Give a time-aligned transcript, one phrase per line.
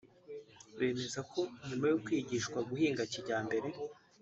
[0.77, 3.67] Bemeza ko nyuma yo kwigishwa guhinga kijyambere